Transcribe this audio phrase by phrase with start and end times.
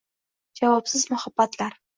[0.61, 1.81] javobsiz muhabbatlar